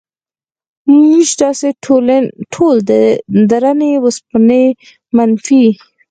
موږ 0.91 1.27
تاسې 1.41 1.67
ټول 2.53 2.75
د 2.89 2.91
درنې 3.51 3.91
وسپنې 4.05 4.65
د 4.75 4.75
منفي 5.15 5.65